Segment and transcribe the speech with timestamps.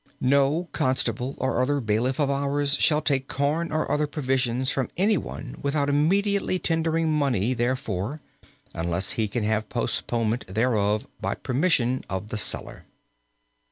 [0.19, 5.59] "No constable or other bailiff of ours shall take corn or other provisions from anyone
[5.61, 8.19] without immediately tendering money therefor,
[8.73, 12.85] unless he can have postponement thereof by permission of the seller.